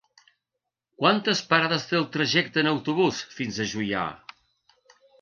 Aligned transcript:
Quantes 1.01 1.43
parades 1.51 1.87
té 1.91 1.99
el 2.01 2.09
trajecte 2.17 2.65
en 2.65 2.73
autobús 2.75 3.23
fins 3.39 3.63
a 3.67 3.71
Juià? 3.77 4.11